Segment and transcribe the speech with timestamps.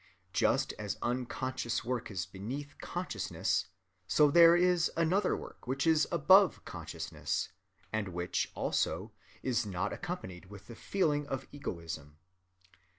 [0.33, 3.67] Just as unconscious work is beneath consciousness,
[4.07, 7.49] so there is another work which is above consciousness,
[7.93, 9.11] and which, also,
[9.43, 12.17] is not accompanied with the feeling of egoism....